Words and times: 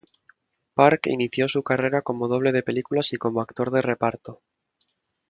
Park 0.73 1.05
inició 1.05 1.47
su 1.47 1.61
carrera 1.61 2.01
como 2.01 2.27
doble 2.27 2.51
de 2.53 2.63
películas 2.63 3.13
y 3.13 3.17
como 3.17 3.39
actor 3.39 3.69
de 3.69 3.83
reparto. 3.83 4.35